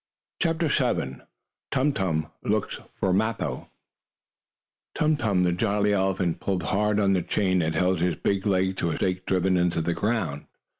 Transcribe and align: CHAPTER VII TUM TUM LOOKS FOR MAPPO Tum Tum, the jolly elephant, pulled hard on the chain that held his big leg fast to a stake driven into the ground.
CHAPTER 0.41 0.67
VII 0.67 1.17
TUM 1.69 1.93
TUM 1.93 2.31
LOOKS 2.41 2.79
FOR 2.95 3.13
MAPPO 3.13 3.69
Tum 4.95 5.15
Tum, 5.15 5.43
the 5.43 5.51
jolly 5.51 5.93
elephant, 5.93 6.39
pulled 6.39 6.63
hard 6.63 6.99
on 6.99 7.13
the 7.13 7.21
chain 7.21 7.59
that 7.59 7.75
held 7.75 7.99
his 7.99 8.15
big 8.15 8.47
leg 8.47 8.69
fast 8.69 8.77
to 8.79 8.89
a 8.89 8.95
stake 8.95 9.27
driven 9.27 9.57
into 9.57 9.79
the 9.79 9.93
ground. 9.93 10.47